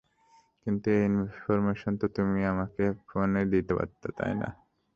কিন্তু 0.65 0.87
এই 0.95 1.03
ইনফরমেশন 1.09 1.93
তো 2.01 2.05
তুমি 2.15 2.39
আমাকে 2.53 2.83
ফোনেই 3.07 3.47
দিতে 3.53 3.73
পারতে, 3.77 4.07
তাই 4.17 4.33
না? 4.41 4.49